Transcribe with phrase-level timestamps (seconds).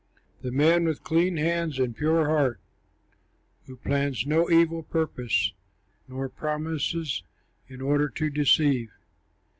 [0.41, 2.59] The man with clean hands and pure heart,
[3.67, 5.53] Who plans no evil purpose,
[6.07, 7.21] Nor promises
[7.67, 8.89] in order to deceive.